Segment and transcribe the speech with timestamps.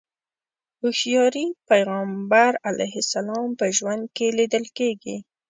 [0.79, 5.17] هوښياري پيغمبر علیه السلام په ژوند کې ليدل کېږي.